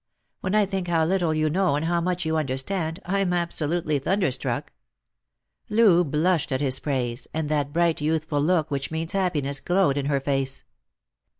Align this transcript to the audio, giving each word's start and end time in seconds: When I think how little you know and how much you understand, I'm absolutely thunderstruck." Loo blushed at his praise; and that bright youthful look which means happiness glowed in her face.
When 0.39 0.55
I 0.55 0.65
think 0.65 0.87
how 0.87 1.05
little 1.05 1.31
you 1.31 1.47
know 1.47 1.75
and 1.75 1.85
how 1.85 2.01
much 2.01 2.25
you 2.25 2.35
understand, 2.35 2.99
I'm 3.05 3.33
absolutely 3.33 3.99
thunderstruck." 3.99 4.73
Loo 5.69 6.03
blushed 6.03 6.51
at 6.51 6.59
his 6.59 6.79
praise; 6.79 7.27
and 7.35 7.49
that 7.49 7.71
bright 7.71 8.01
youthful 8.01 8.41
look 8.41 8.71
which 8.71 8.89
means 8.89 9.11
happiness 9.11 9.59
glowed 9.59 9.99
in 9.99 10.07
her 10.07 10.19
face. 10.19 10.63